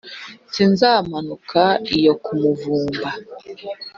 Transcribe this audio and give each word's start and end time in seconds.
sinzamanuka 0.53 1.61
iyo 1.97 2.13
ku 2.23 2.31
muvumba 2.41 3.09